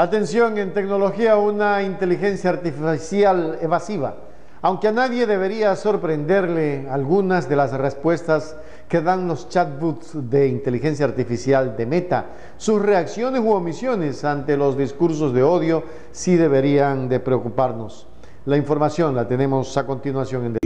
[0.00, 4.16] Atención, en tecnología una inteligencia artificial evasiva.
[4.62, 8.56] Aunque a nadie debería sorprenderle algunas de las respuestas
[8.88, 14.78] que dan los chatbots de inteligencia artificial de Meta, sus reacciones u omisiones ante los
[14.78, 15.82] discursos de odio
[16.12, 18.06] sí deberían de preocuparnos.
[18.46, 20.59] La información la tenemos a continuación en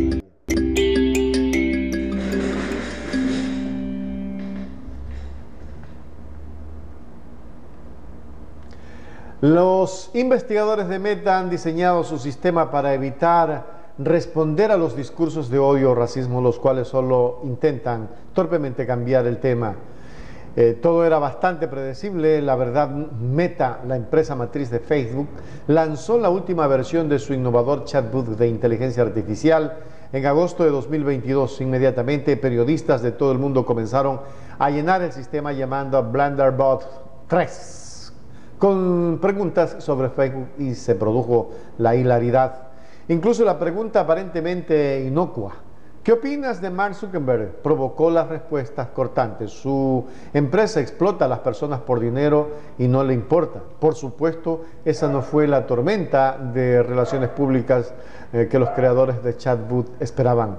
[9.45, 15.59] Los investigadores de Meta han diseñado su sistema para evitar responder a los discursos de
[15.59, 19.75] odio o racismo, los cuales solo intentan torpemente cambiar el tema.
[20.57, 25.29] Eh, todo era bastante predecible, la verdad Meta, la empresa matriz de Facebook,
[25.67, 29.77] lanzó la última versión de su innovador chatbot de inteligencia artificial
[30.15, 31.61] en agosto de 2022.
[31.61, 34.23] Inmediatamente periodistas de todo el mundo comenzaron
[34.59, 37.84] a llenar el sistema llamando Blenderbot 3
[38.65, 42.69] con preguntas sobre Facebook y se produjo la hilaridad.
[43.09, 45.53] Incluso la pregunta aparentemente inocua.
[46.03, 47.57] ¿Qué opinas de Mark Zuckerberg?
[47.61, 49.51] Provocó las respuestas cortantes.
[49.51, 53.61] Su empresa explota a las personas por dinero y no le importa.
[53.79, 57.93] Por supuesto, esa no fue la tormenta de relaciones públicas
[58.33, 60.57] eh, que los creadores de Chatbot esperaban.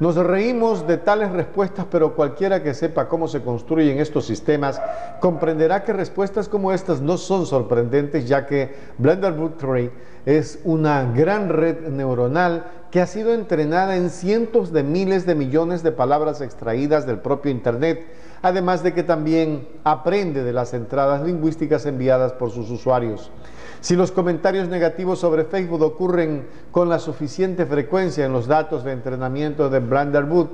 [0.00, 4.80] Nos reímos de tales respuestas, pero cualquiera que sepa cómo se construyen estos sistemas
[5.20, 9.90] comprenderá que respuestas como estas no son sorprendentes, ya que Blenderboot 3
[10.24, 15.82] es una gran red neuronal que ha sido entrenada en cientos de miles de millones
[15.82, 18.06] de palabras extraídas del propio Internet,
[18.40, 23.32] además de que también aprende de las entradas lingüísticas enviadas por sus usuarios.
[23.80, 28.92] Si los comentarios negativos sobre Facebook ocurren con la suficiente frecuencia en los datos de
[28.92, 30.50] entrenamiento de Blenderboot,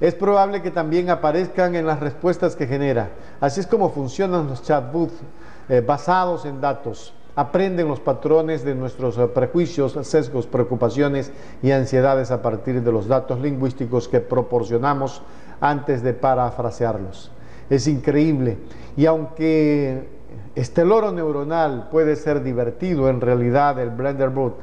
[0.00, 3.10] es probable que también aparezcan en las respuestas que genera.
[3.40, 5.14] Así es como funcionan los chatbots
[5.68, 7.14] eh, basados en datos.
[7.36, 11.32] Aprenden los patrones de nuestros eh, prejuicios, sesgos, preocupaciones
[11.62, 15.22] y ansiedades a partir de los datos lingüísticos que proporcionamos
[15.60, 17.30] antes de parafrasearlos.
[17.70, 18.58] Es increíble.
[18.96, 20.08] Y aunque
[20.54, 24.54] este loro neuronal puede ser divertido, en realidad el Blenderboot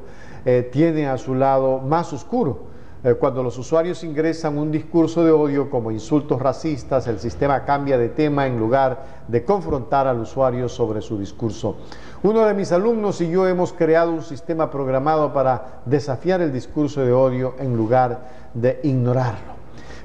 [0.45, 2.71] eh, tiene a su lado más oscuro.
[3.03, 7.97] Eh, cuando los usuarios ingresan un discurso de odio como insultos racistas, el sistema cambia
[7.97, 11.77] de tema en lugar de confrontar al usuario sobre su discurso.
[12.21, 17.01] Uno de mis alumnos y yo hemos creado un sistema programado para desafiar el discurso
[17.01, 19.53] de odio en lugar de ignorarlo.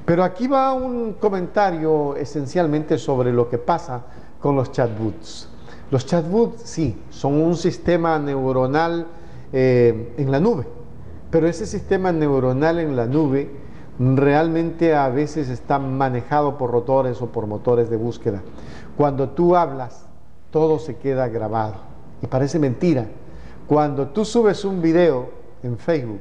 [0.06, 4.04] Pero aquí va un comentario esencialmente sobre lo que pasa
[4.40, 5.50] con los chatbots.
[5.90, 9.06] Los chatbots, sí, son un sistema neuronal
[9.52, 10.66] eh, en la nube,
[11.30, 13.50] pero ese sistema neuronal en la nube
[13.98, 18.42] realmente a veces está manejado por rotores o por motores de búsqueda.
[18.96, 20.06] Cuando tú hablas,
[20.50, 21.74] todo se queda grabado.
[22.22, 23.06] Y parece mentira.
[23.66, 25.28] Cuando tú subes un video
[25.62, 26.20] en Facebook,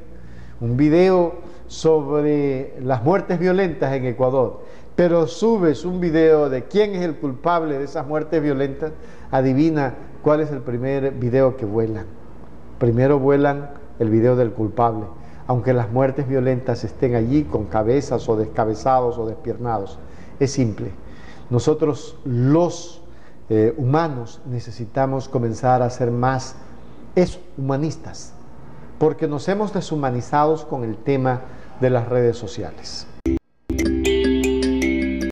[0.60, 1.34] un video
[1.66, 4.60] sobre las muertes violentas en Ecuador,
[4.96, 8.92] pero subes un video de quién es el culpable de esas muertes violentas,
[9.30, 12.06] adivina cuál es el primer video que vuelan.
[12.78, 15.04] Primero vuelan el video del culpable,
[15.46, 19.98] aunque las muertes violentas estén allí con cabezas o descabezados o despiernados.
[20.40, 20.90] Es simple.
[21.50, 23.02] Nosotros los
[23.50, 26.56] eh, humanos necesitamos comenzar a ser más
[27.56, 28.32] humanistas,
[28.98, 31.42] porque nos hemos deshumanizado con el tema
[31.80, 33.06] de las redes sociales.